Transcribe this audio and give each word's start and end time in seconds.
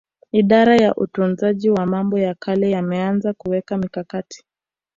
Idara 0.31 0.75
ya 0.75 0.95
Utunzaji 0.95 1.69
wa 1.69 1.85
mambo 1.85 2.19
ya 2.19 2.35
kale 2.35 2.75
wameanza 2.75 3.33
kuweka 3.33 3.77
mikakati 3.77 4.43